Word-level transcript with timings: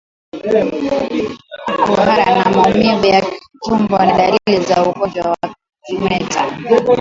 Kuhara 1.85 2.25
na 2.43 2.51
maumivu 2.55 3.05
ya 3.05 3.21
tumbo 3.63 3.97
ni 4.05 4.11
dalili 4.13 4.65
za 4.65 4.85
ugonjwa 4.85 5.29
wa 5.29 5.53
kimeta 5.85 6.45